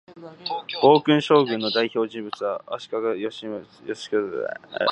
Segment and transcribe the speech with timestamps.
[0.81, 3.45] 暴君将軍の代表人物は、足利義
[4.09, 4.59] 教だ